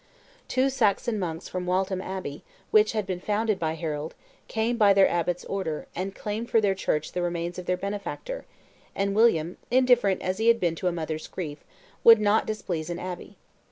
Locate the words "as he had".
10.23-10.59